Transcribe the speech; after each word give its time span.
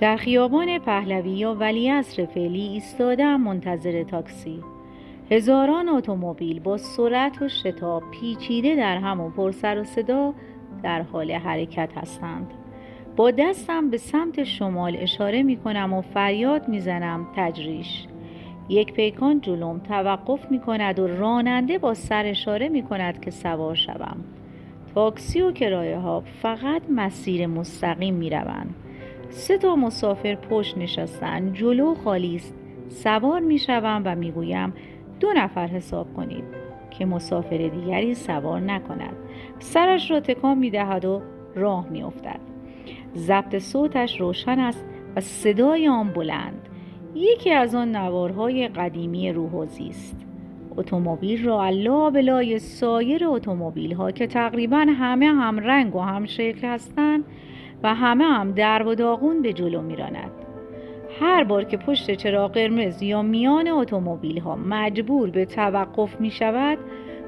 در 0.00 0.16
خیابان 0.16 0.78
پهلوی 0.78 1.30
یا 1.30 1.54
ولیعصر 1.54 2.26
فعلی 2.26 2.60
ایستادم 2.60 3.40
منتظر 3.40 4.02
تاکسی. 4.02 4.62
هزاران 5.30 5.88
اتومبیل 5.88 6.60
با 6.60 6.76
سرعت 6.76 7.42
و 7.42 7.48
شتاب 7.48 8.02
پیچیده 8.10 8.76
در 8.76 8.96
هم 8.96 9.20
و 9.20 9.30
پرسر 9.30 9.80
و 9.80 9.84
صدا 9.84 10.34
در 10.82 11.02
حال 11.02 11.32
حرکت 11.32 11.90
هستند. 11.96 12.50
با 13.16 13.30
دستم 13.30 13.90
به 13.90 13.96
سمت 13.96 14.44
شمال 14.44 14.96
اشاره 14.96 15.42
می 15.42 15.56
کنم 15.56 15.92
و 15.92 16.00
فریاد 16.00 16.68
می 16.68 16.80
زنم 16.80 17.26
تجریش. 17.36 18.06
یک 18.68 18.92
پیکان 18.92 19.40
جلوم 19.40 19.78
توقف 19.78 20.50
می 20.50 20.60
کند 20.60 20.98
و 20.98 21.06
راننده 21.06 21.78
با 21.78 21.94
سر 21.94 22.26
اشاره 22.26 22.68
می 22.68 22.82
کند 22.82 23.20
که 23.20 23.30
سوار 23.30 23.74
شوم. 23.74 24.24
تاکسی 24.94 25.40
و 25.40 25.52
کرایه 25.52 25.98
ها 25.98 26.20
فقط 26.20 26.82
مسیر 26.90 27.46
مستقیم 27.46 28.14
می 28.14 28.30
روند 28.30 28.74
سه 29.30 29.58
تا 29.58 29.76
مسافر 29.76 30.34
پشت 30.34 30.78
نشستن 30.78 31.52
جلو 31.52 31.94
خالی 31.94 32.36
است. 32.36 32.54
سوار 32.88 33.40
می 33.40 33.58
شوم 33.58 34.02
و 34.04 34.14
می 34.14 34.30
گویم 34.30 34.72
دو 35.20 35.32
نفر 35.36 35.66
حساب 35.66 36.14
کنید 36.14 36.44
که 36.90 37.06
مسافر 37.06 37.56
دیگری 37.68 38.14
سوار 38.14 38.60
نکند. 38.60 39.16
سرش 39.58 40.10
را 40.10 40.20
تکان 40.20 40.58
می 40.58 40.70
دهد 40.70 41.04
و 41.04 41.22
راه 41.54 41.88
می 41.88 42.02
افتد 42.02 42.40
ضبط 43.16 43.58
صوتش 43.58 44.20
روشن 44.20 44.58
است 44.58 44.84
و 45.16 45.20
صدای 45.20 45.88
آن 45.88 46.08
بلند. 46.08 46.68
یکی 47.14 47.50
از 47.50 47.74
آن 47.74 47.96
نوارهای 47.96 48.68
قدیمی 48.68 49.32
روحوزی 49.32 49.88
است 49.88 50.26
اتومبیل 50.76 51.44
را 51.44 51.64
علا 51.64 52.10
بلای 52.10 52.58
سایر 52.58 53.26
اتومبیل 53.26 53.94
ها 53.94 54.10
که 54.10 54.26
تقریبا 54.26 54.86
همه 54.98 55.26
هم 55.26 55.58
رنگ 55.58 55.96
و 55.96 56.00
هم 56.00 56.26
شکل 56.26 56.68
هستند 56.68 57.24
و 57.82 57.94
همه 57.94 58.24
هم 58.24 58.52
درب 58.52 58.86
و 58.86 58.94
داغون 58.94 59.42
به 59.42 59.52
جلو 59.52 59.82
میراند 59.82 60.30
هر 61.20 61.44
بار 61.44 61.64
که 61.64 61.76
پشت 61.76 62.14
چراغ 62.14 62.52
قرمز 62.52 63.02
یا 63.02 63.22
میان 63.22 63.68
اتومبیل 63.68 64.40
ها 64.40 64.56
مجبور 64.56 65.30
به 65.30 65.44
توقف 65.44 66.20
می 66.20 66.30
شود 66.30 66.78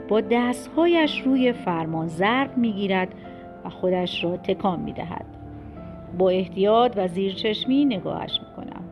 با 0.08 0.20
دستهایش 0.20 1.22
روی 1.22 1.52
فرمان 1.52 2.08
ضرب 2.08 2.56
می 2.56 2.72
گیرد 2.72 3.14
و 3.64 3.68
خودش 3.68 4.24
را 4.24 4.36
تکان 4.36 4.80
می 4.80 4.92
دهد. 4.92 5.26
با 6.18 6.30
احتیاط 6.30 6.92
و 6.96 7.08
زیرچشمی 7.08 7.84
نگاهش 7.84 8.40
می 8.40 8.64
کنم. 8.64 8.84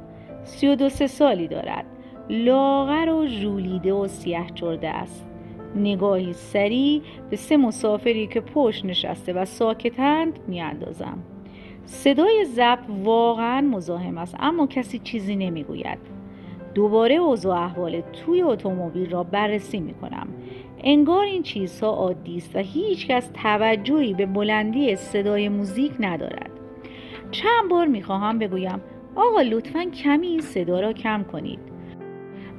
سی 0.45 0.69
و 0.69 0.75
دو 0.75 0.89
سه 0.89 1.07
سالی 1.07 1.49
دارد. 1.49 1.85
لاغر 2.31 3.09
و 3.09 3.27
ژولیده 3.27 3.93
و 3.93 4.09
سیه 4.09 4.47
چرده 4.55 4.89
است. 4.89 5.27
نگاهی 5.77 6.33
سری 6.33 7.03
به 7.31 7.37
سه 7.37 7.57
مسافری 7.57 8.27
که 8.27 8.41
پشت 8.41 8.85
نشسته 8.85 9.33
و 9.33 9.45
ساکتند 9.45 10.39
می 10.49 10.61
اندازم. 10.61 11.19
صدای 11.91 12.45
ضبط 12.45 12.79
واقعا 13.05 13.61
مزاحم 13.61 14.19
است 14.19 14.37
اما 14.41 14.67
کسی 14.67 14.99
چیزی 14.99 15.37
نمی‌گوید. 15.37 15.99
دوباره 16.75 17.15
اوضاع 17.15 17.59
احوال 17.59 18.01
توی 18.01 18.43
اتومبیل 18.43 19.11
را 19.11 19.23
بررسی 19.23 19.81
می 19.81 19.95
کنم 19.95 20.29
انگار 20.85 21.25
این 21.25 21.43
چیزها 21.43 21.89
عادی 21.89 22.37
است 22.37 22.57
و 22.57 22.59
هیچکس 22.59 23.31
توجهی 23.43 24.15
به 24.15 24.27
بلندی 24.27 24.97
صدای 24.97 25.49
موزیک 25.49 25.93
ندارد. 26.01 26.51
چند 27.31 27.71
بار 27.71 27.87
می‌خواهم 27.87 28.39
بگویم 28.39 28.81
آقا 29.17 29.41
لطفا 29.41 29.85
کمی 29.85 30.27
این 30.27 30.41
صدا 30.41 30.81
را 30.81 30.93
کم 30.93 31.23
کنید. 31.23 31.61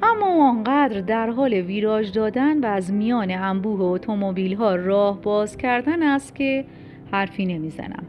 اما 0.04 0.50
آنقدر 0.50 1.02
در 1.02 1.30
حال 1.30 1.54
ویراژ 1.54 2.12
دادن 2.12 2.60
و 2.60 2.66
از 2.66 2.94
میان 2.94 3.32
انبوه 3.32 3.82
اتومبیل 3.82 4.54
ها 4.56 4.76
راه 4.76 5.22
باز 5.22 5.58
کردن 5.58 6.04
است 6.04 6.36
که 6.36 6.66
حرفی 7.12 7.46
نمی‌زنم. 7.46 8.04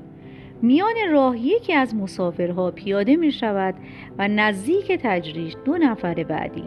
میان 0.62 0.94
راه 1.10 1.38
یکی 1.38 1.72
از 1.72 1.94
مسافرها 1.94 2.70
پیاده 2.70 3.16
می 3.16 3.32
شود 3.32 3.74
و 4.18 4.28
نزدیک 4.28 4.92
تجریش 4.92 5.56
دو 5.64 5.78
نفر 5.78 6.14
بعدی 6.14 6.64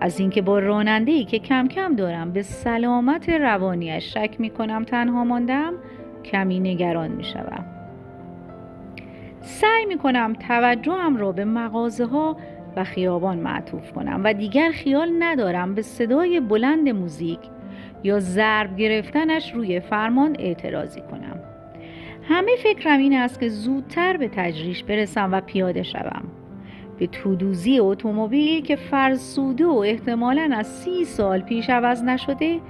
از 0.00 0.20
اینکه 0.20 0.42
با 0.42 0.58
راننده 0.58 1.12
ای 1.12 1.24
که 1.24 1.38
کم 1.38 1.68
کم 1.68 1.96
دارم 1.96 2.32
به 2.32 2.42
سلامت 2.42 3.28
روانیش 3.28 4.14
شک 4.14 4.36
می 4.38 4.50
کنم 4.50 4.84
تنها 4.84 5.24
ماندم 5.24 5.74
کمی 6.24 6.60
نگران 6.60 7.10
می 7.10 7.24
شوم. 7.24 7.64
سعی 9.40 9.86
می 9.86 9.98
کنم 9.98 10.32
توجهم 10.32 11.16
را 11.16 11.32
به 11.32 11.44
مغازه 11.44 12.06
ها 12.06 12.36
و 12.76 12.84
خیابان 12.84 13.38
معطوف 13.38 13.92
کنم 13.92 14.20
و 14.24 14.34
دیگر 14.34 14.70
خیال 14.70 15.12
ندارم 15.18 15.74
به 15.74 15.82
صدای 15.82 16.40
بلند 16.40 16.88
موزیک 16.88 17.40
یا 18.04 18.20
ضرب 18.20 18.76
گرفتنش 18.76 19.54
روی 19.54 19.80
فرمان 19.80 20.36
اعتراضی 20.38 21.00
کنم. 21.00 21.45
همه 22.28 22.56
فکرم 22.56 22.98
این 22.98 23.12
است 23.12 23.40
که 23.40 23.48
زودتر 23.48 24.16
به 24.16 24.28
تجریش 24.28 24.84
برسم 24.84 25.32
و 25.32 25.40
پیاده 25.40 25.82
شوم. 25.82 26.24
به 26.98 27.06
تودوزی 27.06 27.78
اتومبیل 27.78 28.62
که 28.62 28.76
فرسوده 28.76 29.66
و 29.66 29.76
احتمالا 29.86 30.50
از 30.54 30.66
سی 30.66 31.04
سال 31.04 31.40
پیش 31.40 31.70
عوض 31.70 32.02
نشده 32.02 32.60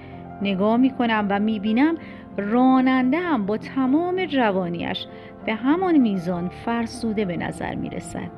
نگاه 0.43 0.77
می 0.77 0.91
کنم 0.91 1.27
و 1.31 1.41
می 1.41 1.61
بینم 1.61 1.97
راننده 2.37 3.19
هم 3.19 3.47
با 3.47 3.57
تمام 3.57 4.25
جوانیش 4.25 5.07
به 5.47 5.55
همان 5.55 5.97
میزان 5.97 6.49
فرسوده 6.49 7.25
به 7.25 7.37
نظر 7.37 7.75
می 7.75 7.91
رسد 7.91 8.31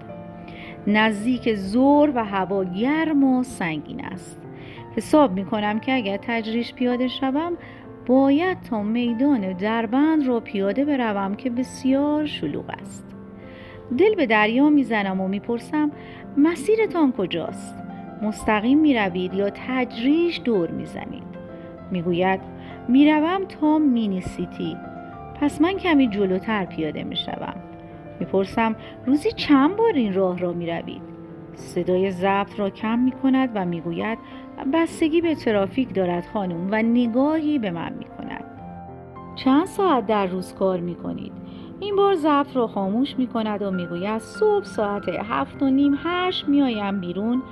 نزدیک 0.87 1.55
زور 1.55 2.13
و 2.15 2.25
هوا 2.25 2.65
گرم 2.65 3.25
و 3.25 3.43
سنگین 3.43 4.05
است. 4.05 4.41
حساب 4.97 5.33
می 5.33 5.45
کنم 5.45 5.81
که 5.81 5.95
اگر 5.95 6.17
تجریش 6.17 6.75
پیاده 6.75 7.09
شوم 7.09 7.53
باید 8.09 8.61
تا 8.61 8.83
میدان 8.83 9.53
دربند 9.53 10.27
را 10.27 10.41
پیاده 10.41 10.85
بروم 10.85 11.35
که 11.35 11.51
بسیار 11.51 12.27
شلوغ 12.27 12.71
است. 12.81 13.05
دل 13.99 14.15
به 14.15 14.27
دریا 14.27 14.69
می‌زنم 14.69 15.21
و 15.21 15.29
می‌پرسم 15.29 15.91
مسیرتان 16.37 17.13
کجاست؟ 17.13 17.75
مستقیم 18.23 18.79
می‌روید 18.79 19.35
یا 19.35 19.51
تجریش 19.51 20.41
دور 20.45 20.71
می‌زنید؟ 20.71 21.23
می‌گوید 21.91 22.41
می‌روم 22.89 23.45
تا 23.45 23.79
مینی 23.79 24.21
سیتی. 24.21 24.77
پس 25.41 25.61
من 25.61 25.73
کمی 25.73 26.09
جلوتر 26.09 26.65
پیاده 26.65 27.05
می‌شوم. 27.05 27.55
می‌پرسم 28.21 28.77
روزی 29.07 29.33
چند 29.33 29.77
بار 29.77 29.93
این 29.93 30.15
راه 30.15 30.39
را 30.39 30.53
می‌روید؟ 30.53 31.08
صدای 31.59 32.11
ضبط 32.11 32.61
را 32.61 32.71
کم 32.71 32.99
می 32.99 33.13
کند 33.13 33.51
و 33.55 33.65
می‌گوید 33.65 34.19
بستگی 34.73 35.21
به 35.21 35.35
ترافیک 35.35 35.95
دارد 35.95 36.27
خانم 36.33 36.69
و 36.71 36.83
نگاهی 36.83 37.59
به 37.59 37.71
من 37.71 37.93
می 37.93 38.05
کند 38.05 38.45
چند 39.37 39.67
ساعت 39.67 40.07
در 40.07 40.27
روز 40.27 40.55
کار 40.55 40.81
می 40.81 40.95
کنید؟ 40.95 41.33
این 41.81 41.97
بار 41.97 42.15
ضبط 42.15 42.57
را 42.57 42.67
خاموش 42.67 43.19
می 43.19 43.27
کند 43.27 43.63
و 43.63 43.71
می‌گوید 43.71 44.19
صبح 44.19 44.65
ساعت 44.65 45.09
هفت 45.09 45.63
و 45.63 45.71
نیم 45.71 45.99
هشت 46.05 46.49
میآیم 46.49 47.01
بیرون. 47.01 47.43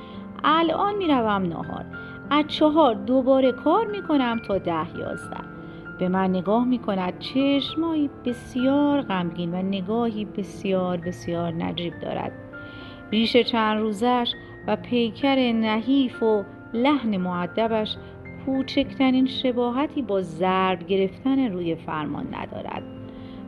الان 0.45 0.95
می‌روم 0.97 1.43
ناهار 1.43 1.85
از 2.31 2.45
چهار 2.49 2.95
دوباره 2.95 3.53
کار 3.53 3.87
می 3.87 4.03
کنم 4.03 4.41
تا 4.49 4.59
ده 4.59 4.99
یازده. 4.99 5.37
به 5.99 6.09
من 6.09 6.31
نگاه 6.31 6.65
می 6.65 6.79
کند 6.79 7.19
چشمایی 7.19 8.11
بسیار 8.25 9.03
غمگین 9.03 9.55
و 9.55 9.63
نگاهی 9.63 10.25
بسیار 10.25 10.97
بسیار 10.97 11.53
نجیب 11.53 11.93
دارد. 12.03 12.33
ریش 13.11 13.37
چند 13.37 13.79
روزش 13.79 14.33
و 14.67 14.77
پیکر 14.77 15.53
نحیف 15.53 16.23
و 16.23 16.45
لحن 16.73 17.17
معدبش 17.17 17.97
کوچکترین 18.47 19.27
شباهتی 19.27 20.03
با 20.03 20.23
ضرب 20.23 20.87
گرفتن 20.87 21.53
روی 21.53 21.75
فرمان 21.75 22.35
ندارد. 22.35 22.83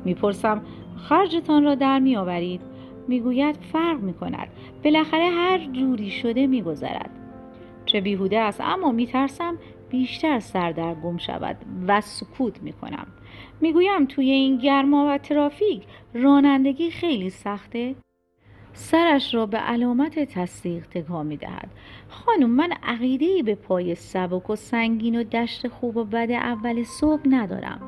می‌پرسم 0.05 0.63
خرجتان 0.97 1.65
را 1.65 1.75
در 1.75 1.99
میآورید؟ 1.99 2.61
می‌گوید 3.09 3.57
فرق 3.73 4.01
می‌کند. 4.01 4.49
بالاخره 4.85 5.31
هر 5.31 5.59
جوری 5.59 6.11
شده 6.11 6.47
میگذرد. 6.47 7.11
چه 7.87 8.01
بیهوده 8.01 8.39
است 8.39 8.61
اما 8.61 8.93
میترسم 8.93 9.59
بیشتر 9.91 10.41
سردرگم 10.41 11.17
شود 11.17 11.57
و 11.87 12.01
سکوت 12.01 12.63
می‌کنم. 12.63 13.07
می‌گویم 13.61 14.05
توی 14.05 14.31
این 14.31 14.59
گرما 14.59 15.07
و 15.09 15.19
ترافیک 15.19 15.83
رانندگی 16.15 16.91
خیلی 16.91 17.31
سخته؟ 17.31 17.95
سرش 18.79 19.35
را 19.35 19.47
به 19.47 19.59
علامت 19.59 20.19
تصدیق 20.19 20.87
تکا 20.87 21.23
می 21.23 21.37
دهد 21.37 21.69
خانم 22.09 22.51
من 22.51 22.73
عقیده 22.83 23.43
به 23.43 23.55
پای 23.55 23.95
سبک 23.95 24.51
و 24.51 24.57
سنگین 24.57 25.21
و 25.21 25.23
دشت 25.23 25.69
خوب 25.69 25.97
و 25.97 26.05
بد 26.05 26.31
اول 26.31 26.85
صبح 26.85 27.23
ندارم. 27.27 27.81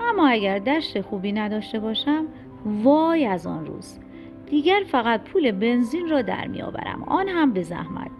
اما 0.00 0.28
اگر 0.28 0.58
دشت 0.58 1.00
خوبی 1.00 1.32
نداشته 1.32 1.80
باشم 1.80 2.24
وای 2.82 3.26
از 3.26 3.46
آن 3.46 3.66
روز. 3.66 3.98
دیگر 4.46 4.82
فقط 4.86 5.24
پول 5.24 5.50
بنزین 5.52 6.08
را 6.08 6.22
در 6.22 6.46
می 6.46 6.62
آورم 6.62 7.02
آن 7.02 7.28
هم 7.28 7.52
به 7.52 7.62
زحمت. 7.62 8.10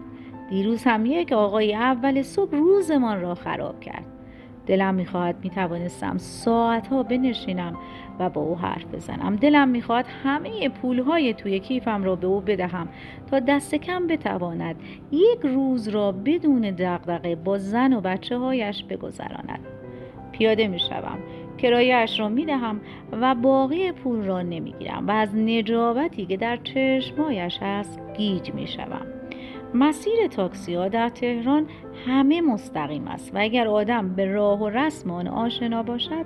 دیروز 0.49 0.83
هم 0.83 1.05
یک 1.05 1.31
آقای 1.31 1.75
اول 1.75 2.21
صبح 2.21 2.55
روزمان 2.55 3.21
را 3.21 3.35
خراب 3.35 3.79
کرد. 3.79 4.16
دلم 4.67 4.95
می‌خواهد 4.95 5.35
می‌توانستم 5.43 6.17
ساعتها 6.17 7.03
بنشینم 7.03 7.77
و 8.19 8.29
با 8.29 8.41
او 8.41 8.57
حرف 8.57 8.85
بزنم. 8.85 9.35
دلم 9.35 9.67
می‌خواهد 9.67 10.05
همه 10.23 10.69
پولهای 10.69 11.33
توی 11.33 11.59
کیفم 11.59 12.03
را 12.03 12.15
به 12.15 12.27
او 12.27 12.41
بدهم 12.41 12.87
تا 13.31 13.39
دست 13.39 13.75
کم 13.75 14.07
بتواند 14.07 14.75
یک 15.11 15.39
روز 15.43 15.87
را 15.87 16.11
بدون 16.11 16.61
دغدغه 16.61 17.35
با 17.35 17.57
زن 17.57 17.93
و 17.93 18.01
بچه 18.01 18.37
هایش 18.37 18.83
بگذراند. 18.83 19.59
پیاده 20.31 20.67
می‌شوم. 20.67 21.19
کرایهاش 21.57 22.19
را 22.19 22.29
می 22.29 22.45
دهم 22.45 22.81
و 23.11 23.35
باقی 23.35 23.91
پول 23.91 24.25
را 24.25 24.41
نمی 24.41 24.73
گیرم 24.79 25.07
و 25.07 25.11
از 25.11 25.35
نجابتی 25.35 26.25
که 26.25 26.37
در 26.37 26.57
چشمایش 26.57 27.57
هست 27.61 27.99
گیج 28.17 28.53
می 28.53 28.67
شوم. 28.67 29.16
مسیر 29.79 30.27
تاکسی 30.27 30.73
ها 30.73 30.87
در 30.87 31.09
تهران 31.09 31.67
همه 32.07 32.41
مستقیم 32.41 33.07
است 33.07 33.35
و 33.35 33.37
اگر 33.37 33.67
آدم 33.67 34.15
به 34.15 34.25
راه 34.25 34.61
و 34.61 34.69
رسم 34.69 35.11
آن 35.11 35.27
آشنا 35.27 35.83
باشد 35.83 36.25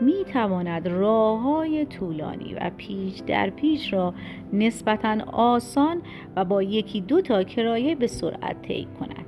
می 0.00 0.24
تواند 0.32 0.88
راه 0.88 1.40
های 1.40 1.86
طولانی 1.86 2.54
و 2.54 2.70
پیچ 2.76 3.24
در 3.24 3.50
پیچ 3.50 3.92
را 3.92 4.14
نسبتا 4.52 5.16
آسان 5.32 6.02
و 6.36 6.44
با 6.44 6.62
یکی 6.62 7.00
دو 7.00 7.20
تا 7.20 7.42
کرایه 7.42 7.94
به 7.94 8.06
سرعت 8.06 8.62
طی 8.62 8.88
کند. 9.00 9.26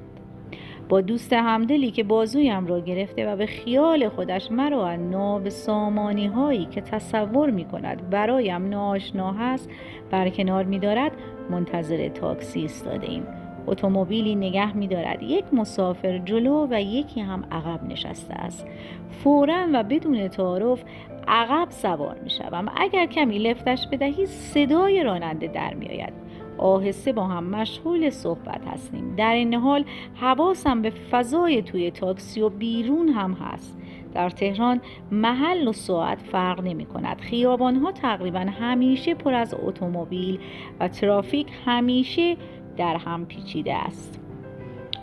با 0.88 1.00
دوست 1.00 1.32
همدلی 1.32 1.90
که 1.90 2.04
بازویم 2.04 2.66
را 2.66 2.80
گرفته 2.80 3.32
و 3.32 3.36
به 3.36 3.46
خیال 3.46 4.08
خودش 4.08 4.50
مرا 4.50 4.96
ناب 4.96 5.48
سامانی 5.48 6.26
هایی 6.26 6.64
که 6.66 6.80
تصور 6.80 7.50
می 7.50 7.64
کند 7.64 8.10
برایم 8.10 8.68
ناآشنا 8.68 9.32
هست 9.32 9.70
برکنار 10.10 10.64
می 10.64 10.78
دارد 10.78 11.12
منتظر 11.50 12.08
تاکسی 12.08 12.60
ایستاده 12.60 13.10
ایم 13.10 13.43
اتومبیلی 13.66 14.34
نگه 14.34 14.76
می 14.76 14.88
دارد 14.88 15.22
یک 15.22 15.44
مسافر 15.52 16.18
جلو 16.18 16.66
و 16.70 16.82
یکی 16.82 17.20
هم 17.20 17.44
عقب 17.52 17.84
نشسته 17.84 18.34
است. 18.34 18.66
فورا 19.10 19.66
و 19.72 19.82
بدون 19.82 20.28
تعارف 20.28 20.84
عقب 21.28 21.70
سوار 21.70 22.16
می 22.24 22.30
شوم 22.30 22.66
اگر 22.76 23.06
کمی 23.06 23.38
لفتش 23.38 23.88
بدهی 23.92 24.26
صدای 24.26 25.02
راننده 25.02 25.46
در 25.46 25.74
می 25.74 25.88
آید 25.88 26.12
آهسته 26.58 27.12
با 27.12 27.24
هم 27.24 27.44
مشغول 27.44 28.10
صحبت 28.10 28.60
هستیم. 28.66 29.14
در 29.16 29.34
این 29.34 29.54
حال 29.54 29.84
حواسم 30.14 30.82
به 30.82 30.90
فضای 30.90 31.62
توی 31.62 31.90
تاکسی 31.90 32.40
و 32.40 32.48
بیرون 32.48 33.08
هم 33.08 33.32
هست. 33.32 33.78
در 34.14 34.30
تهران 34.30 34.80
محل 35.12 35.68
و 35.68 35.72
ساعت 35.72 36.18
فرق 36.18 36.60
نمی 36.60 36.86
کند 36.86 37.20
خیابان 37.20 37.76
ها 37.76 37.92
تقریبا 37.92 38.38
همیشه 38.38 39.14
پر 39.14 39.34
از 39.34 39.54
اتومبیل 39.62 40.38
و 40.80 40.88
ترافیک 40.88 41.46
همیشه 41.66 42.36
در 42.76 42.96
هم 42.96 43.26
پیچیده 43.26 43.74
است. 43.74 44.20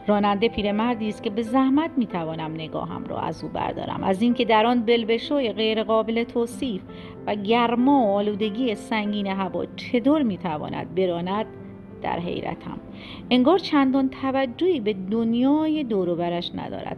راننده 0.07 0.49
پیرمردی 0.49 1.09
است 1.09 1.23
که 1.23 1.29
به 1.29 1.41
زحمت 1.41 1.91
می‌توانم 1.97 2.53
نگاهم 2.53 3.03
را 3.05 3.17
از 3.17 3.43
او 3.43 3.49
بردارم. 3.49 4.03
از 4.03 4.21
اینکه 4.21 4.45
در 4.45 4.65
آن 4.65 4.81
بلبشوی 4.85 5.51
غیر 5.51 5.83
قابل 5.83 6.23
توصیف 6.23 6.81
و 7.27 7.35
گرما 7.35 8.05
و 8.05 8.17
آلودگی 8.17 8.75
سنگین 8.75 9.27
هوا 9.27 9.65
چطور 9.75 10.23
می‌تواند 10.23 10.95
براند 10.95 11.45
در 12.01 12.19
حیرتم. 12.19 12.79
انگار 13.29 13.57
چندان 13.57 14.09
توجهی 14.09 14.79
به 14.79 14.93
دنیای 14.93 15.83
دوروبرش 15.83 16.51
ندارد. 16.55 16.97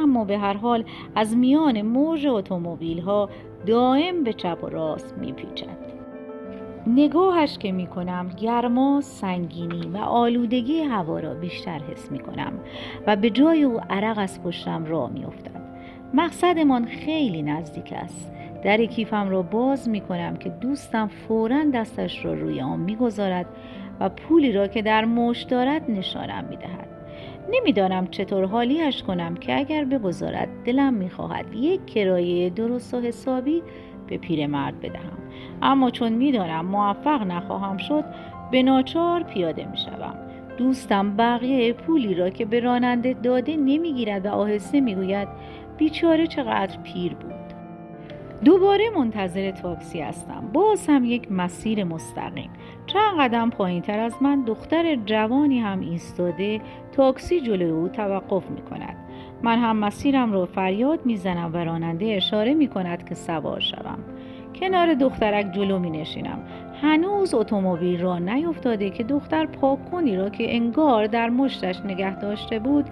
اما 0.00 0.24
به 0.24 0.38
هر 0.38 0.54
حال 0.54 0.84
از 1.14 1.36
میان 1.36 1.82
موج 1.82 2.26
اتومبیل 2.26 3.00
ها 3.00 3.28
دائم 3.66 4.24
به 4.24 4.32
چپ 4.32 4.58
و 4.64 4.66
راست 4.66 5.14
میپیچد. 5.18 5.91
نگاهش 6.86 7.58
که 7.58 7.72
می 7.72 7.86
کنم 7.86 8.28
گرما 8.36 9.00
سنگینی 9.00 9.88
و 9.94 9.96
آلودگی 9.96 10.80
هوا 10.80 11.18
را 11.18 11.34
بیشتر 11.34 11.78
حس 11.78 12.10
می 12.10 12.18
کنم 12.18 12.52
و 13.06 13.16
به 13.16 13.30
جای 13.30 13.62
او 13.62 13.80
عرق 13.90 14.18
از 14.18 14.42
پشتم 14.42 14.84
راه 14.84 15.10
می 15.10 15.24
افتد. 15.24 15.62
مقصدمان 16.14 16.84
خیلی 16.84 17.42
نزدیک 17.42 17.92
است 17.92 18.32
در 18.64 18.84
کیفم 18.84 19.28
را 19.28 19.42
باز 19.42 19.88
می 19.88 20.00
کنم 20.00 20.36
که 20.36 20.48
دوستم 20.48 21.06
فورا 21.06 21.64
دستش 21.74 22.24
را 22.24 22.34
روی 22.34 22.60
آن 22.60 22.80
می 22.80 22.96
گذارد 22.96 23.46
و 24.00 24.08
پولی 24.08 24.52
را 24.52 24.66
که 24.66 24.82
در 24.82 25.04
مشت 25.04 25.48
دارد 25.48 25.90
نشانم 25.90 26.44
می 26.50 26.56
دهد. 26.56 26.88
نمی‌دانم 27.52 28.06
چطور 28.06 28.44
حالیش 28.44 29.02
کنم 29.02 29.34
که 29.34 29.58
اگر 29.58 29.84
بگذارد 29.84 30.48
دلم 30.64 30.94
می‌خواهد 30.94 31.54
یک 31.54 31.86
کرایه 31.86 32.50
درست 32.50 32.94
و 32.94 33.00
حسابی 33.00 33.62
به 34.06 34.18
پیرمرد 34.18 34.80
بدهم. 34.80 35.18
اما 35.62 35.90
چون 35.90 36.12
می‌دانم 36.12 36.66
موفق 36.66 37.22
نخواهم 37.22 37.76
شد 37.76 38.04
به 38.50 38.62
ناچار 38.62 39.22
پیاده 39.22 39.66
می 39.70 39.76
شوم. 39.76 40.14
دوستم 40.56 41.16
بقیه 41.16 41.72
پولی 41.72 42.14
را 42.14 42.30
که 42.30 42.44
به 42.44 42.60
راننده 42.60 43.12
داده 43.12 43.56
نمی‌گیرد 43.56 44.26
و 44.26 44.28
آهسته 44.28 44.80
می‌گوید 44.80 45.28
بیچاره 45.78 46.26
چقدر 46.26 46.78
پیر 46.82 47.14
بود. 47.14 47.32
دوباره 48.44 48.90
منتظر 48.96 49.50
تاکسی 49.50 50.00
هستم. 50.00 50.50
باز 50.52 50.86
هم 50.88 51.04
یک 51.04 51.32
مسیر 51.32 51.84
مستقیم. 51.84 52.50
چند 52.86 53.20
قدم 53.20 53.50
پایین 53.50 53.82
تر 53.82 53.98
از 53.98 54.14
من 54.20 54.44
دختر 54.44 54.94
جوانی 54.94 55.60
هم 55.60 55.80
ایستاده 55.80 56.60
تاکسی 56.92 57.40
جلوی 57.40 57.70
او 57.70 57.88
توقف 57.88 58.50
می 58.50 58.62
کند 58.62 58.96
من 59.42 59.58
هم 59.58 59.76
مسیرم 59.76 60.32
را 60.32 60.46
فریاد 60.46 61.06
می‌زنم 61.06 61.50
و 61.54 61.56
راننده 61.56 62.06
اشاره 62.06 62.54
می 62.54 62.68
کند 62.68 63.08
که 63.08 63.14
سوار 63.14 63.60
شوم. 63.60 63.98
کنار 64.54 64.94
دخترک 64.94 65.52
جلو 65.52 65.78
می 65.78 65.90
نشینم 65.90 66.38
هنوز 66.82 67.34
اتومبیل 67.34 68.00
را 68.00 68.18
نیفتاده 68.18 68.90
که 68.90 69.04
دختر 69.04 69.46
پاکونی 69.46 70.16
را 70.16 70.30
که 70.30 70.54
انگار 70.54 71.06
در 71.06 71.30
مشتش 71.30 71.80
نگه 71.80 72.18
داشته 72.18 72.58
بود 72.58 72.84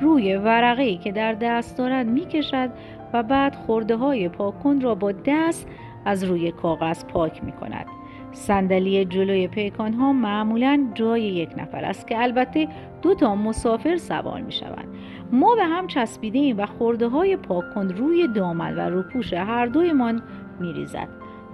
روی 0.00 0.36
ورقه 0.36 0.96
که 0.96 1.12
در 1.12 1.34
دست 1.34 1.78
دارد 1.78 2.06
می 2.06 2.26
کشد 2.26 2.70
و 3.12 3.22
بعد 3.22 3.54
خورده 3.54 3.96
های 3.96 4.28
پاکون 4.28 4.80
را 4.80 4.94
با 4.94 5.12
دست 5.12 5.66
از 6.04 6.24
روی 6.24 6.52
کاغذ 6.52 7.04
پاک 7.04 7.44
می 7.44 7.52
کند 7.52 7.86
صندلی 8.32 9.04
جلوی 9.04 9.48
پیکان 9.48 9.94
ها 9.94 10.12
معمولا 10.12 10.86
جای 10.94 11.22
یک 11.22 11.50
نفر 11.56 11.84
است 11.84 12.06
که 12.06 12.22
البته 12.22 12.68
دو 13.02 13.14
تا 13.14 13.34
مسافر 13.34 13.96
سوار 13.96 14.40
می 14.40 14.52
شوند 14.52 14.88
ما 15.32 15.54
به 15.54 15.64
هم 15.64 15.86
چسبیده 15.86 16.38
ایم 16.38 16.58
و 16.58 16.66
خورده 16.66 17.08
های 17.08 17.36
پاکن 17.36 17.88
روی 17.88 18.28
دامن 18.28 18.76
و 18.76 18.80
روپوش 18.80 19.32
هر 19.32 19.66
دویمان 19.66 20.22
می 20.60 20.72
ریزد. 20.72 21.08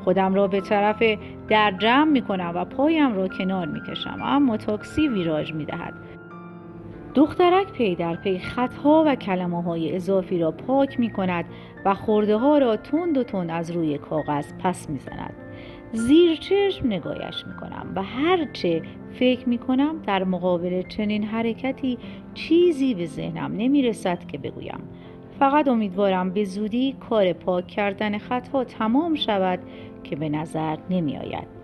خودم 0.05 0.35
را 0.35 0.47
به 0.47 0.61
طرف 0.61 1.03
در 1.49 1.75
جمع 1.79 2.11
می 2.11 2.23
کنم 2.23 2.53
و 2.55 2.65
پایم 2.65 3.17
را 3.17 3.29
کنار 3.29 3.67
می 3.67 3.81
کشم 3.89 4.19
اما 4.23 4.57
تاکسی 4.57 5.09
ویراژ 5.09 5.53
می 5.53 5.65
دهد. 5.65 5.95
دخترک 7.15 7.73
پی 7.73 7.95
در 7.95 8.17
پی 8.17 8.39
خطها 8.39 9.05
و 9.07 9.15
کلمه 9.15 9.63
های 9.63 9.97
اضافی 9.97 10.39
را 10.39 10.51
پاک 10.51 11.01
می 11.01 11.11
کند 11.11 11.45
و 11.85 11.95
خورده 11.95 12.37
ها 12.37 12.59
را 12.59 12.77
تند 12.77 13.19
و 13.19 13.23
تند 13.23 13.51
از 13.51 13.71
روی 13.71 13.99
کاغذ 13.99 14.53
پس 14.63 14.91
می 14.91 14.99
زند. 14.99 15.44
زیر 15.93 16.37
چشم 16.37 16.87
نگاهش 16.87 17.45
می 17.47 17.57
کنم 17.57 17.93
و 17.95 18.03
هرچه 18.03 18.83
فکر 19.13 19.49
می 19.49 19.59
کنم 19.59 20.03
در 20.07 20.25
مقابل 20.25 20.83
چنین 20.83 21.25
حرکتی 21.25 21.99
چیزی 22.35 22.95
به 22.95 23.07
ذهنم 23.07 23.53
نمی 23.57 23.83
رسد 23.83 24.27
که 24.27 24.39
بگویم 24.39 24.81
فقط 25.39 25.69
امیدوارم 25.69 26.31
به 26.31 26.45
زودی 26.45 26.97
کار 27.11 27.33
پاک 27.33 27.67
کردن 27.67 28.19
خطها 28.19 28.65
تمام 28.65 29.15
شود 29.15 29.59
که 30.05 30.17
به 30.17 30.29
نظر 30.29 30.77
نمی 30.91 31.17
آید. 31.17 31.55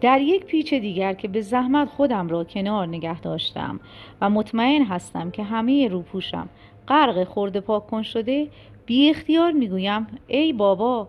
در 0.00 0.20
یک 0.20 0.44
پیچ 0.44 0.74
دیگر 0.74 1.12
که 1.12 1.28
به 1.28 1.40
زحمت 1.40 1.88
خودم 1.88 2.28
را 2.28 2.44
کنار 2.44 2.86
نگه 2.86 3.20
داشتم 3.20 3.80
و 4.20 4.30
مطمئن 4.30 4.82
هستم 4.82 5.30
که 5.30 5.42
همه 5.42 5.88
روپوشم 5.88 6.48
غرق 6.88 7.24
خورده 7.24 7.60
پاک 7.60 7.86
کن 7.86 8.02
شده 8.02 8.48
بی 8.86 9.10
اختیار 9.10 9.52
می 9.52 9.68
گویم 9.68 10.06
ای 10.26 10.52
بابا 10.52 11.08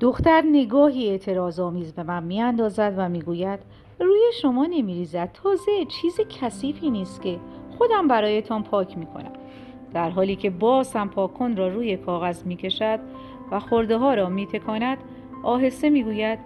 دختر 0.00 0.42
نگاهی 0.50 1.08
اعتراض 1.08 1.60
آمیز 1.60 1.92
به 1.92 2.02
من 2.02 2.22
میاندازد 2.22 2.94
و 2.96 3.08
می‌گوید 3.08 3.58
روی 4.00 4.20
شما 4.42 4.66
نمیریزد. 4.66 5.30
تازه 5.34 5.72
چیز 5.88 6.20
کثیفی 6.40 6.90
نیست 6.90 7.22
که 7.22 7.38
خودم 7.78 8.08
برایتان 8.08 8.62
پاک 8.62 8.98
می‌کنم. 8.98 9.32
در 9.94 10.10
حالی 10.10 10.36
که 10.36 10.50
باز 10.50 10.92
هم 10.92 11.10
پاکن 11.10 11.56
را 11.56 11.68
روی 11.68 11.96
کاغذ 11.96 12.46
می‌کشد 12.46 13.00
و 13.50 13.60
خورده 13.60 13.96
ها 13.96 14.14
را 14.14 14.28
میتکاند 14.28 14.98
آهسته 15.42 15.90
می‌گوید 15.90 16.38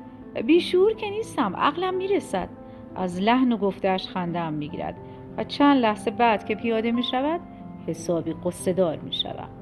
بیشور 0.47 0.93
که 0.93 1.11
نیستم 1.11 1.57
عقلم 1.57 1.95
می‌رسد. 1.95 2.49
از 2.97 3.21
لحن 3.21 3.53
و 3.53 3.57
گفتهش 3.57 4.09
خندم 4.09 4.53
می‌گیرد 4.53 4.97
و 5.37 5.45
چند 5.45 5.77
لحظه 5.83 6.11
بعد 6.11 6.47
که 6.47 6.55
پیاده 6.55 6.93
می‌شود 6.93 7.41
حسابی 7.87 8.35
قصه 8.45 8.73
دار 8.73 8.97
می‌شود 8.97 9.60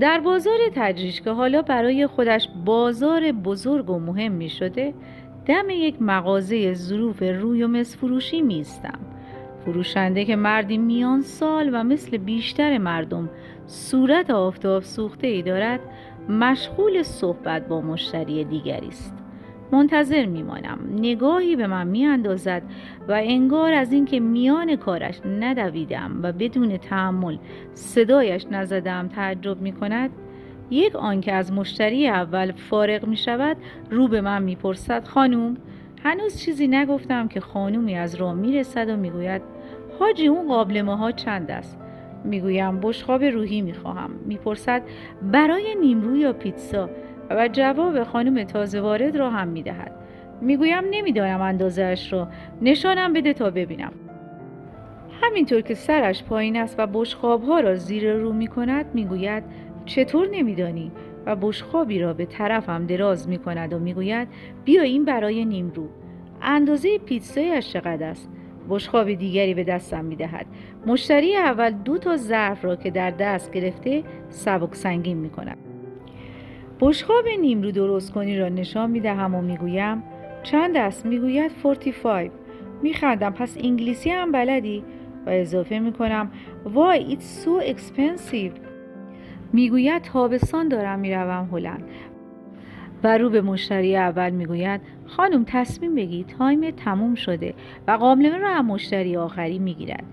در 0.00 0.20
بازار 0.20 0.58
تجریش 0.74 1.20
که 1.20 1.30
حالا 1.30 1.62
برای 1.62 2.06
خودش 2.06 2.48
بازار 2.64 3.32
بزرگ 3.32 3.90
و 3.90 3.98
مهم 3.98 4.32
می 4.32 4.48
شده 4.48 4.94
دم 5.46 5.70
یک 5.70 6.02
مغازه 6.02 6.74
ظروف 6.74 7.22
روی 7.22 7.62
و 7.62 7.68
مس 7.68 7.96
فروشی 7.96 8.42
میستم 8.42 8.98
فروشنده 9.64 10.24
که 10.24 10.36
مردی 10.36 10.78
میان 10.78 11.20
سال 11.20 11.70
و 11.72 11.84
مثل 11.84 12.16
بیشتر 12.16 12.78
مردم 12.78 13.30
صورت 13.66 14.30
آفتاب 14.30 14.82
سوخته 14.82 15.26
ای 15.26 15.42
دارد 15.42 15.80
مشغول 16.28 17.02
صحبت 17.02 17.68
با 17.68 17.80
مشتری 17.80 18.44
دیگری 18.44 18.88
است. 18.88 19.21
منتظر 19.72 20.26
میمانم. 20.26 20.78
نگاهی 20.96 21.56
به 21.56 21.66
من 21.66 21.86
میاندازد 21.86 22.62
و 23.08 23.12
انگار 23.12 23.72
از 23.72 23.92
اینکه 23.92 24.20
میان 24.20 24.76
کارش 24.76 25.20
ندویدم 25.40 26.20
و 26.22 26.32
بدون 26.32 26.76
تحمل 26.76 27.36
صدایش 27.74 28.46
نزدم 28.50 29.08
تعجب 29.08 29.60
می 29.60 29.72
کند 29.72 30.10
یک 30.70 30.96
آنکه 30.96 31.32
از 31.32 31.52
مشتری 31.52 32.08
اول 32.08 32.52
فارغ 32.52 33.06
می 33.06 33.16
شود 33.16 33.56
رو 33.90 34.08
به 34.08 34.20
من 34.20 34.42
می‌پرسد 34.42 35.08
خانوم 35.08 35.56
هنوز 36.04 36.38
چیزی 36.38 36.68
نگفتم 36.68 37.28
که 37.28 37.40
خانومی 37.40 37.94
از 37.94 38.14
راه 38.14 38.34
می‌رسد 38.34 38.88
و 38.88 38.96
می‌گوید 38.96 39.42
حاجی 39.98 40.26
اون 40.26 40.48
قابل 40.48 40.86
ها 40.86 41.12
چند 41.12 41.50
است؟ 41.50 41.78
می‌گویم 42.24 42.80
بشخاب 42.80 43.24
روحی 43.24 43.62
می‌خواهم. 43.62 44.10
می‌پرسد 44.26 44.82
برای 45.32 45.74
نیمرو 45.80 46.16
یا 46.16 46.32
پیتزا؟ 46.32 46.90
و 47.38 47.48
جواب 47.48 48.04
خانم 48.04 48.44
تازه 48.44 48.80
وارد 48.80 49.16
را 49.16 49.30
هم 49.30 49.48
می‌دهد. 49.48 49.92
می‌گویم 50.40 50.84
نمی‌دانم 50.90 51.40
اندازهاش 51.40 52.12
را. 52.12 52.28
نشانم 52.62 53.12
بده 53.12 53.32
تا 53.32 53.50
ببینم. 53.50 53.92
همینطور 55.22 55.60
که 55.60 55.74
سرش 55.74 56.24
پایین 56.24 56.56
است 56.56 56.74
و 56.78 56.86
بشخاب 56.86 57.42
ها 57.42 57.60
را 57.60 57.74
زیر 57.74 58.12
رو 58.12 58.32
می 58.32 58.48
می‌گوید 58.94 59.44
چطور 59.86 60.28
نمیدانی؟ 60.32 60.92
و 61.26 61.36
بشخابی 61.36 61.98
را 61.98 62.12
به 62.12 62.24
طرفم 62.24 62.86
دراز 62.86 63.28
می 63.28 63.38
کند 63.38 63.72
و 63.72 63.78
می‌گوید 63.78 64.28
بیا 64.64 64.82
این 64.82 65.04
برای 65.04 65.44
نیمرو 65.44 65.88
اندازه 66.42 66.98
پیتزایش 66.98 67.72
چقدر 67.72 68.10
است؟ 68.10 68.28
بشخاب 68.68 69.12
دیگری 69.12 69.54
به 69.54 69.64
دستم 69.64 70.04
می 70.04 70.16
دهد. 70.16 70.46
مشتری 70.86 71.36
اول 71.36 71.70
دو 71.70 71.98
تا 71.98 72.16
ظرف 72.16 72.64
را 72.64 72.76
که 72.76 72.90
در 72.90 73.10
دست 73.10 73.52
گرفته 73.52 74.02
سبک 74.28 74.74
سنگین 74.74 75.16
می 75.16 75.30
کند. 75.30 75.71
بشخاب 76.84 77.24
نیمرو 77.40 77.70
درست 77.70 78.12
کنی 78.12 78.38
را 78.38 78.48
نشان 78.48 78.90
می 78.90 79.00
دهم 79.00 79.34
و 79.34 79.40
می 79.40 79.56
گویم 79.56 80.02
چند 80.42 80.76
است؟ 80.76 81.06
می 81.06 81.18
گوید 81.18 81.52
45 81.62 82.30
می 82.82 82.94
خندم 82.94 83.30
پس 83.30 83.56
انگلیسی 83.60 84.10
هم 84.10 84.32
بلدی؟ 84.32 84.84
و 85.26 85.30
اضافه 85.30 85.78
می 85.78 85.92
کنم 85.92 86.30
وای 86.64 87.16
it's 87.16 87.44
so 87.44 87.74
expensive. 87.74 88.52
می‌گوید 89.52 90.02
تابستان 90.02 90.68
دارم 90.68 90.98
می‌روم 90.98 91.48
هلند. 91.52 91.84
و 93.04 93.18
رو 93.18 93.30
به 93.30 93.40
مشتری 93.40 93.96
اول 93.96 94.30
می‌گوید 94.30 94.80
خانم 95.06 95.44
تصمیم 95.44 95.94
بگی 95.94 96.24
تایم 96.24 96.70
تموم 96.70 97.14
شده 97.14 97.54
و 97.88 97.90
قابلمه 97.90 98.38
را 98.38 98.48
هم 98.48 98.66
مشتری 98.66 99.16
آخری 99.16 99.58
می‌گیرد. 99.58 100.04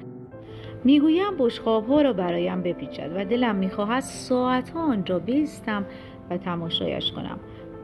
می‌گویم 0.84 1.38
بشخاب 1.40 1.88
ها 1.88 2.02
را 2.02 2.14
برایم 2.14 2.62
بپیچد 2.62 3.12
و 3.16 3.26
دلم 3.26 3.56
می‌خواهد 3.56 4.00
ساعت 4.00 4.70
ها 4.70 4.82
آنجا 4.82 5.20
بیستم 5.20 5.86
و 6.30 6.38
تماشایش 6.38 7.12
کنم. 7.12 7.40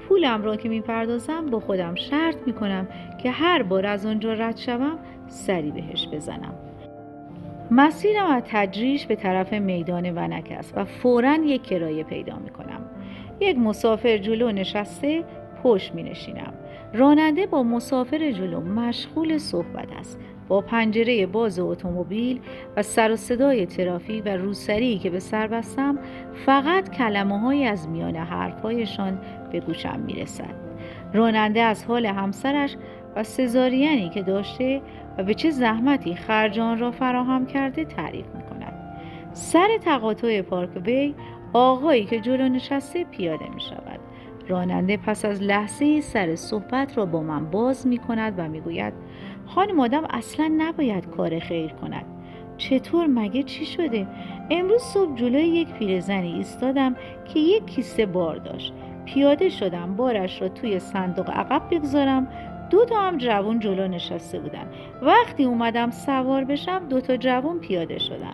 پولم 0.10 0.44
را 0.44 0.56
که 0.56 0.70
می‌پردازم 0.70 1.46
با 1.46 1.60
خودم 1.60 1.96
شرط 1.96 2.36
می‌کنم 2.46 2.88
که 3.24 3.32
هر 3.32 3.64
بار 3.64 3.86
از 3.86 4.06
آنجا 4.06 4.34
رد 4.34 4.58
شوم 4.58 5.00
سری 5.28 5.72
بهش 5.72 6.08
بزنم. 6.08 6.54
مسیرم 7.72 8.26
از 8.26 8.44
تجریش 8.46 9.06
به 9.06 9.16
طرف 9.16 9.54
میدان 9.54 10.18
ونک 10.18 10.54
است 10.60 10.78
و 10.78 10.86
فورا 10.86 11.36
یک 11.36 11.64
کرایه 11.64 12.04
پیدا 12.04 12.36
می‌کنم. 12.40 12.82
یک 13.40 13.58
مسافر 13.58 14.18
جلو 14.18 14.52
نشسته 14.52 15.24
پشت 15.64 15.96
می 15.96 16.04
نشینم. 16.04 16.54
راننده 16.98 17.46
با 17.46 17.64
مسافر 17.64 18.32
جلو 18.32 18.62
مشغول 18.62 19.38
صحبت 19.38 19.92
است 19.92 20.20
با 20.48 20.62
پنجره 20.62 21.26
باز 21.26 21.60
اتومبیل 21.60 22.40
و 22.78 22.82
سر 22.82 23.12
و 23.12 23.16
صدای 23.16 23.66
ترافیک 23.66 24.24
و 24.26 24.30
روسری 24.30 25.00
که 25.00 25.10
به 25.10 25.20
سر 25.20 25.48
بستم 25.48 26.00
فقط 26.46 26.90
کلمه 26.90 27.66
از 27.66 27.90
میان 27.90 28.16
حرفهایشان 28.16 29.22
به 29.52 29.60
گوشم 29.60 30.00
می 30.00 30.14
رسد. 30.14 30.56
راننده 31.14 31.62
از 31.62 31.86
حال 31.86 32.06
همسرش 32.06 32.76
و 33.16 33.24
سزارینی 33.24 34.10
که 34.10 34.22
داشته 34.22 34.82
و 35.18 35.24
به 35.24 35.34
چه 35.34 35.52
زحمتی 35.52 36.16
خرجان 36.16 36.80
را 36.80 36.92
فراهم 36.92 37.46
کرده 37.46 37.86
تعریف 37.86 38.26
می 38.36 38.44
کند. 38.44 38.74
سر 39.34 39.68
تقاطع 39.86 40.42
پارک 40.42 40.70
وی 40.86 41.16
آقایی 41.54 42.06
که 42.06 42.20
جلو 42.20 42.50
نشسته 42.50 43.04
پیاده 43.04 43.50
می 43.50 43.62
شود. 43.62 43.85
راننده 44.48 44.98
پس 44.98 45.26
از 45.26 45.42
لحظه 45.42 46.02
سر 46.02 46.36
صحبت 46.36 46.98
را 46.98 47.06
با 47.06 47.22
من 47.22 47.46
باز 47.46 47.88
می 47.88 47.98
کند 47.98 48.34
و 48.38 48.48
می 48.48 48.62
گوید 48.62 48.94
خانم 49.46 49.80
آدم 49.80 50.04
اصلا 50.10 50.52
نباید 50.58 51.10
کار 51.10 51.40
خیر 51.40 51.72
کند. 51.72 52.06
چطور 52.58 53.08
مگه 53.08 53.44
چی 53.44 53.66
شده؟ 53.66 54.08
امروز 54.50 54.82
صبح 54.82 55.16
جلوی 55.16 55.44
یک 55.44 55.74
پیرزنی 55.74 56.34
ایستادم 56.34 56.96
که 57.26 57.40
یک 57.40 57.66
کیسه 57.66 58.06
بار 58.06 58.38
داشت. 58.38 58.74
پیاده 59.06 59.50
شدم 59.50 59.96
بارش 59.96 60.42
را 60.42 60.50
توی 60.50 60.80
صندوق 60.80 61.30
عقب 61.30 61.62
بگذارم 61.72 62.28
دو 62.70 62.86
تا 62.86 63.02
هم 63.02 63.18
جوون 63.18 63.60
جلو 63.60 63.88
نشسته 63.88 64.40
بودن 64.40 64.68
وقتی 65.02 65.44
اومدم 65.44 65.92
سوار 65.92 66.44
بشم 66.44 66.88
دو 66.90 67.02
تا 67.02 67.18
جوون 67.18 67.60
پیاده 67.60 68.00
شدن 68.00 68.34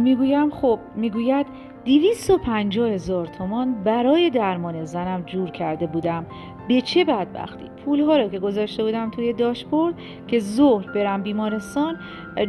می‌گویم 0.00 0.50
خب 0.50 0.78
می‌گوید 0.96 1.46
دیویست 1.84 2.30
و 2.30 2.38
پنجاه 2.38 2.88
هزار 2.90 3.26
تومان 3.26 3.84
برای 3.84 4.30
درمان 4.30 4.84
زنم 4.84 5.22
جور 5.22 5.50
کرده 5.50 5.86
بودم. 5.86 6.26
به 6.68 6.80
چه 6.80 7.04
بدبختی؟ 7.04 7.64
پولها 7.84 8.16
را 8.16 8.28
که 8.28 8.38
گذاشته 8.38 8.84
بودم 8.84 9.10
توی 9.10 9.32
داشبورد 9.32 9.94
که 10.26 10.38
ظهر 10.38 10.92
برم 10.92 11.22
بیمارستان 11.22 11.96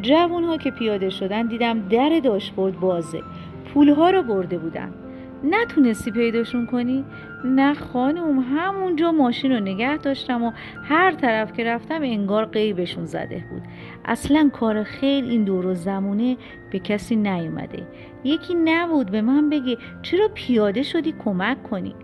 جوون 0.02 0.44
ها 0.44 0.58
که 0.58 0.72
پیاده 0.72 1.10
شدن 1.10 1.48
دیدم 1.48 1.88
در 1.88 2.20
داشبورد 2.24 2.80
بازه. 2.80 3.22
پولها 3.74 4.10
را 4.10 4.22
برده 4.22 4.58
بودن. 4.58 4.94
نتونستی 5.44 6.12
پیداشون 6.12 6.66
کنی؟ 6.66 7.06
نه 7.44 7.74
خانم 7.74 8.40
همونجا 8.40 9.12
ماشین 9.12 9.52
رو 9.52 9.60
نگه 9.60 9.98
داشتم 9.98 10.44
و 10.44 10.52
هر 10.84 11.12
طرف 11.12 11.54
که 11.54 11.64
رفتم 11.64 12.02
انگار 12.02 12.46
قیبشون 12.46 13.06
زده 13.06 13.44
بود. 13.50 13.62
اصلا 14.06 14.50
کار 14.54 14.84
خیر 14.84 15.24
این 15.24 15.44
دور 15.44 15.66
و 15.66 15.74
زمونه 15.74 16.38
به 16.72 16.80
کسی 16.80 17.16
نیومده. 17.16 17.88
یکی 18.24 18.54
نبود 18.54 19.12
به 19.12 19.22
من 19.22 19.50
بگه 19.50 19.78
چرا 20.02 20.28
پیاده 20.34 20.84
شدی 20.84 21.14
کمک 21.26 21.64
کنی؟ 21.64 21.96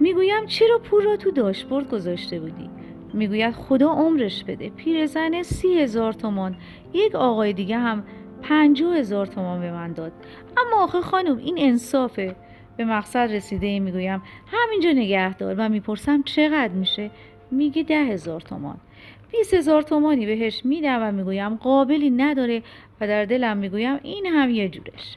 می‌گویم 0.00 0.46
چرا 0.46 0.78
پول 0.78 1.04
را 1.04 1.16
تو 1.16 1.30
داشبورد 1.30 1.90
گذاشته 1.90 2.40
بودی؟ 2.40 2.70
می‌گوید 3.12 3.54
خدا 3.54 3.90
عمرش 3.90 4.44
بده. 4.44 4.70
پیرزن 4.70 5.42
سی 5.42 5.78
هزار 5.78 6.12
تومان. 6.12 6.56
یک 6.92 7.14
آقای 7.14 7.52
دیگه 7.52 7.78
هم 7.78 8.04
پنجاه 8.42 8.96
هزار 8.96 9.26
تومان 9.26 9.60
به 9.60 9.72
من 9.72 9.92
داد. 9.92 10.12
اما 10.56 10.82
آخه 10.82 11.00
خانم 11.00 11.38
این 11.38 11.54
انصافه. 11.58 12.36
به 12.76 12.84
مقصد 12.84 13.32
رسیده 13.32 13.80
می‌گویم. 13.80 14.22
همینجا 14.46 14.90
نگه 14.90 15.34
دار 15.34 15.54
و 15.58 15.68
می‌پرسم 15.68 16.22
چقدر 16.22 16.72
میشه؟ 16.72 17.10
میگه 17.50 17.82
ده 17.82 18.04
هزار 18.04 18.40
تومان. 18.40 18.76
بیس 19.32 19.54
هزار 19.54 19.82
تومانی 19.82 20.26
بهش 20.26 20.64
میدم 20.64 20.98
و 21.02 21.12
می‌گویم 21.12 21.54
قابلی 21.54 22.10
نداره 22.10 22.62
و 23.00 23.06
در 23.06 23.24
دلم 23.24 23.56
می‌گویم 23.56 23.98
این 24.02 24.26
هم 24.26 24.50
یه 24.50 24.68
جورش. 24.68 25.16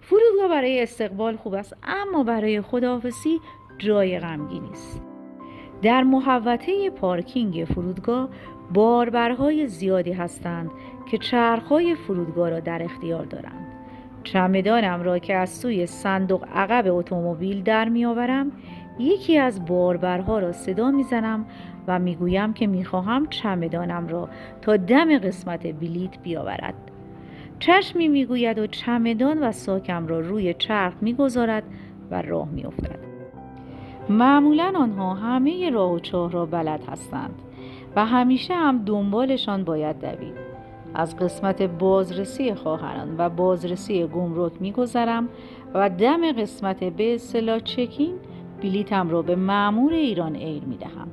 فرودگاه 0.00 0.48
برای 0.48 0.82
استقبال 0.82 1.36
خوب 1.36 1.54
است 1.54 1.76
اما 1.82 2.22
برای 2.22 2.60
خداحافظی 2.60 3.40
جای 3.78 4.18
غمگینی 4.18 4.70
است 4.70 5.02
در 5.82 6.02
محوطه 6.02 6.90
پارکینگ 6.90 7.66
فرودگاه 7.74 8.28
باربرهای 8.74 9.66
زیادی 9.66 10.12
هستند 10.12 10.70
که 11.10 11.18
چرخهای 11.18 11.94
فرودگاه 11.94 12.50
را 12.50 12.60
در 12.60 12.82
اختیار 12.82 13.24
دارند. 13.24 13.61
چمدانم 14.24 15.02
را 15.02 15.18
که 15.18 15.34
از 15.34 15.50
سوی 15.50 15.86
صندوق 15.86 16.44
عقب 16.54 16.84
اتومبیل 16.86 17.62
در 17.62 17.88
میآورم 17.88 18.52
یکی 18.98 19.38
از 19.38 19.64
باربرها 19.64 20.38
را 20.38 20.52
صدا 20.52 20.90
می‌زنم 20.90 21.46
و 21.86 21.98
می‌گویم 21.98 22.52
که 22.52 22.66
می‌خواهم 22.66 23.26
چمدانم 23.26 24.08
را 24.08 24.28
تا 24.62 24.76
دم 24.76 25.18
قسمت 25.18 25.66
بلیت 25.66 26.18
بیاورد. 26.22 26.74
چشمی 27.58 28.08
می‌گوید 28.08 28.58
و 28.58 28.66
چمدان 28.66 29.38
و 29.38 29.52
ساکم 29.52 30.06
را 30.06 30.20
روی 30.20 30.54
چرخ 30.54 30.92
می‌گذارد 31.00 31.64
و 32.10 32.22
راه 32.22 32.48
میافتد. 32.48 32.98
معمولا 34.08 34.72
آنها 34.76 35.14
همه 35.14 35.70
راه 35.70 35.92
و 35.92 35.98
چاه 35.98 36.32
را 36.32 36.46
بلد 36.46 36.80
هستند 36.88 37.34
و 37.96 38.06
همیشه 38.06 38.54
هم 38.54 38.84
دنبالشان 38.84 39.64
باید 39.64 40.00
دوید. 40.00 40.41
از 40.94 41.16
قسمت 41.16 41.62
بازرسی 41.62 42.54
خواهران 42.54 43.14
و 43.18 43.28
بازرسی 43.28 44.06
گمرک 44.06 44.52
میگذرم 44.60 45.28
و 45.74 45.90
دم 45.90 46.32
قسمت 46.32 46.84
به 46.84 47.14
اصطلاح 47.14 47.58
چکین 47.58 48.14
بلیتم 48.62 49.10
را 49.10 49.22
به 49.22 49.36
معمور 49.36 49.92
ایران 49.92 50.36
ایر 50.36 50.64
می 50.64 50.76
دهم. 50.76 51.08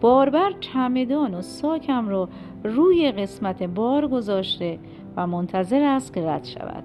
باربر 0.00 0.52
چمدان 0.60 1.34
و 1.34 1.42
ساکم 1.42 2.08
را 2.08 2.28
روی 2.64 3.12
قسمت 3.12 3.62
بار 3.62 4.08
گذاشته 4.08 4.78
و 5.16 5.26
منتظر 5.26 5.82
است 5.82 6.14
که 6.14 6.26
رد 6.26 6.44
شود. 6.44 6.84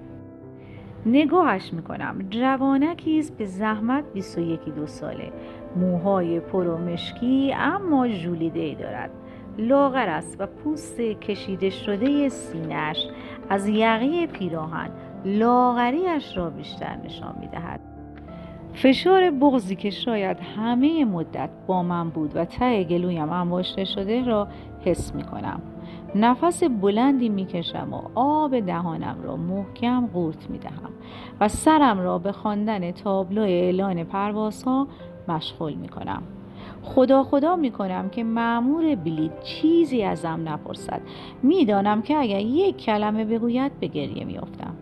نگاهش 1.06 1.72
می‌کنم 1.72 2.26
جوانکی 2.30 3.18
است 3.18 3.36
به 3.36 3.44
زحمت 3.44 4.04
21 4.12 4.60
دو 4.64 4.86
ساله 4.86 5.32
موهای 5.76 6.40
پر 6.40 6.66
و 6.66 6.78
مشکی 6.78 7.52
اما 7.56 8.08
ژولیده 8.08 8.60
ای 8.60 8.74
دارد 8.74 9.10
لاغر 9.58 10.08
است 10.08 10.36
و 10.38 10.46
پوست 10.46 11.00
کشیده 11.00 11.70
شده 11.70 12.28
سینهش 12.28 13.08
از 13.48 13.68
یقه 13.68 14.26
پیراهن 14.26 14.90
لاغریش 15.24 16.36
را 16.36 16.50
بیشتر 16.50 16.96
نشان 17.04 17.36
می 17.40 17.46
دهد. 17.46 17.80
فشار 18.74 19.30
بغزی 19.30 19.76
که 19.76 19.90
شاید 19.90 20.36
همه 20.56 21.04
مدت 21.04 21.50
با 21.66 21.82
من 21.82 22.10
بود 22.10 22.36
و 22.36 22.44
ته 22.44 22.84
گلویم 22.84 23.30
انباشته 23.30 23.84
شده 23.84 24.24
را 24.24 24.48
حس 24.84 25.14
می 25.14 25.22
کنم. 25.22 25.62
نفس 26.14 26.64
بلندی 26.64 27.28
می 27.28 27.46
کشم 27.46 27.92
و 27.92 28.00
آب 28.14 28.60
دهانم 28.60 29.16
را 29.22 29.36
محکم 29.36 30.06
قورت 30.06 30.50
می 30.50 30.58
دهم 30.58 30.90
و 31.40 31.48
سرم 31.48 32.00
را 32.00 32.18
به 32.18 32.32
خواندن 32.32 32.90
تابلو 32.90 33.42
اعلان 33.42 34.04
پروازها 34.04 34.88
مشغول 35.28 35.74
می 35.74 35.88
کنم. 35.88 36.22
خدا 36.82 37.22
خدا 37.22 37.56
می 37.56 37.70
کنم 37.70 38.08
که 38.08 38.24
معمور 38.24 38.94
بلیت 38.94 39.42
چیزی 39.42 40.02
ازم 40.02 40.40
نپرسد. 40.44 41.00
می‌دانم 41.42 42.02
که 42.02 42.18
اگر 42.18 42.40
یک 42.40 42.76
کلمه 42.76 43.24
بگوید 43.24 43.80
به 43.80 43.86
گریه 43.86 44.24
میافتم. 44.24 44.74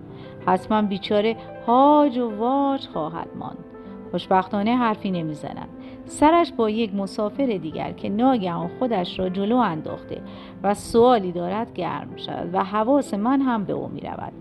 حتما 0.47 0.83
بیچاره 0.83 1.37
هاج 1.67 2.19
و 2.19 2.37
واج 2.39 2.87
خواهد 2.87 3.29
ماند. 3.39 3.65
خوشبختانه 4.11 4.77
حرفی 4.77 5.11
نمی‌زند 5.11 5.69
سرش 6.05 6.53
با 6.53 6.71
یک 6.71 6.95
مسافر 6.95 7.47
دیگر 7.47 7.93
که 7.93 8.09
ناگهان 8.09 8.71
خودش 8.79 9.19
را 9.19 9.29
جلو 9.29 9.57
انداخته 9.57 10.23
و 10.63 10.75
سوالی 10.75 11.33
دارد 11.33 11.73
گرم 11.75 12.09
شود 12.17 12.51
و 12.53 12.65
حواس 12.65 13.15
من 13.15 13.41
هم 13.41 13.65
به 13.65 13.73
او 13.73 13.89
می 13.89 14.01
رود 14.01 14.33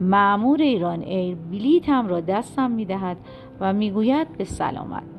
معمور 0.00 0.62
ایران 0.62 1.02
ایر 1.02 1.36
بلیتم 1.50 2.08
را 2.08 2.20
دستم 2.20 2.70
می 2.70 2.84
دهد 2.84 3.16
و 3.60 3.72
می‌گوید 3.72 4.36
به 4.38 4.44
سلامت. 4.44 5.13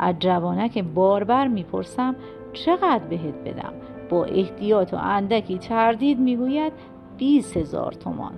از 0.00 0.14
جوانک 0.18 0.84
باربر 0.94 1.48
می‌پرسم 1.48 2.16
چقدر 2.52 3.04
بهت 3.10 3.34
بدم؟ 3.44 3.72
با 4.10 4.24
احتیاط 4.24 4.94
و 4.94 4.96
اندکی 4.96 5.58
تردید 5.58 6.20
می‌گوید 6.20 6.72
بیس 7.16 7.56
هزار 7.56 7.92
تومان. 7.92 8.32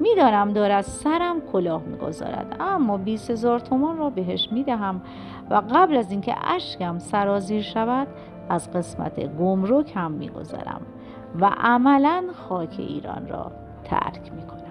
می‌دانم 0.00 0.52
دارد 0.52 0.84
سرم 0.84 1.40
کلاه 1.52 1.82
می‌گذارد 1.82 2.56
اما 2.60 2.96
بیس 2.96 3.30
هزار 3.30 3.58
تومان 3.58 3.98
را 3.98 4.10
بهش 4.10 4.48
می‌دهم 4.52 5.02
و 5.50 5.54
قبل 5.54 5.96
از 5.96 6.10
اینکه 6.10 6.34
اشکم 6.54 6.98
سرازیر 6.98 7.62
شود 7.62 8.08
از 8.48 8.72
قسمت 8.72 9.36
گمرک 9.38 9.92
هم 9.96 10.10
می‌گذارم 10.12 10.80
و 11.40 11.50
عملا 11.58 12.24
خاک 12.34 12.74
ایران 12.78 13.28
را 13.28 13.52
ترک 13.84 14.32
می‌کنم. 14.32 14.63